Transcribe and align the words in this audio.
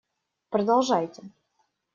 Продолжайте! 0.49 1.23